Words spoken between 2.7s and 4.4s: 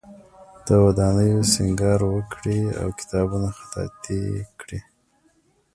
او کتابونه خطاطی